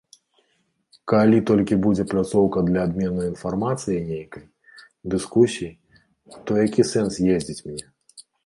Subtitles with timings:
[1.11, 4.45] Калі толькі будзе пляцоўка для абмену інфармацыяй нейкай,
[5.15, 5.71] дыскусій,
[6.45, 7.83] то які сэнс ездзіць мне?